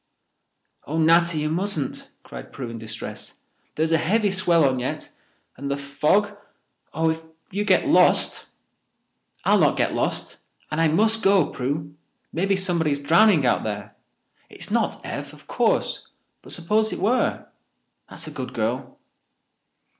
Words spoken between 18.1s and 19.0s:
a good girl."